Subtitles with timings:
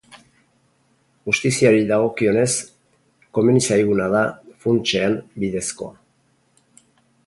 [1.29, 2.49] Justiziari dagokionez,
[3.39, 4.27] komeni zaiguna da,
[4.67, 5.99] funtsean, bidezkoa.